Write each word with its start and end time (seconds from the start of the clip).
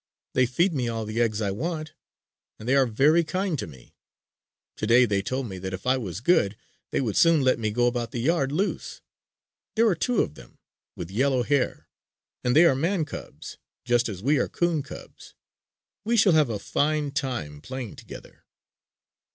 They 0.33 0.47
feed 0.47 0.73
me 0.73 0.87
all 0.89 1.05
the 1.05 1.21
eggs 1.21 1.41
I 1.43 1.51
want, 1.51 1.93
and 2.57 2.67
they 2.67 2.73
are 2.75 2.87
very 2.87 3.23
kind 3.23 3.59
to 3.59 3.67
me. 3.67 3.93
Today 4.75 5.05
they 5.05 5.21
told 5.21 5.47
me 5.47 5.59
that 5.59 5.75
if 5.75 5.85
I 5.85 5.95
was 5.97 6.21
good, 6.21 6.57
they 6.89 6.99
would 6.99 7.15
soon 7.15 7.41
let 7.43 7.59
me 7.59 7.69
go 7.69 7.85
about 7.85 8.09
the 8.09 8.17
yard 8.19 8.51
loose. 8.51 9.01
There 9.75 9.87
are 9.87 9.93
two 9.93 10.21
of 10.23 10.33
them, 10.33 10.57
with 10.95 11.11
yellow 11.11 11.43
hair. 11.43 11.87
And 12.43 12.55
they 12.55 12.65
are 12.65 12.73
man 12.73 13.05
cubs, 13.05 13.59
just 13.85 14.09
as 14.09 14.23
we 14.23 14.39
are 14.39 14.49
'coon 14.49 14.81
cubs. 14.81 15.35
We 16.03 16.17
shall 16.17 16.33
have 16.33 16.49
a 16.49 16.57
fine 16.57 17.11
time 17.11 17.61
playing 17.61 17.95
together." 17.97 18.43